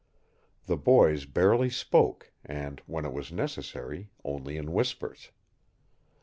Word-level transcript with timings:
The 0.65 0.77
boys 0.77 1.25
barely 1.25 1.69
spoke 1.69 2.31
and, 2.43 2.81
when 2.87 3.05
it 3.05 3.13
was 3.13 3.31
necessary, 3.31 4.09
only 4.23 4.57
in 4.57 4.71
whispers. 4.71 5.29